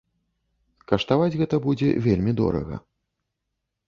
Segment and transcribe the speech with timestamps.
[0.91, 2.75] Каштаваць гэта будзе вельмі дорага.